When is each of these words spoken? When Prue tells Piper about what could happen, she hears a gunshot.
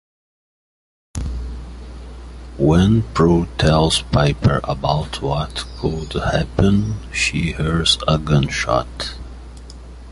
When 2.57 3.03
Prue 3.13 3.45
tells 3.59 4.01
Piper 4.01 4.59
about 4.63 5.21
what 5.21 5.57
could 5.77 6.13
happen, 6.13 6.95
she 7.13 7.51
hears 7.51 7.99
a 8.07 8.17
gunshot. 8.17 9.13